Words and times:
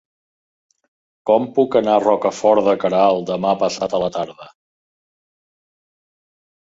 Com 1.31 1.43
puc 1.57 1.77
anar 1.81 1.93
a 1.97 2.01
Rocafort 2.05 2.67
de 2.69 2.75
Queralt 2.85 3.29
demà 3.33 3.53
passat 3.65 3.95
a 3.99 4.03
la 4.05 4.09
tarda? 4.19 4.51